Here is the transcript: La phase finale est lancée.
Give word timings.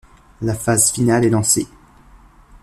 La 0.41 0.55
phase 0.55 0.89
finale 0.91 1.25
est 1.25 1.29
lancée. 1.29 1.67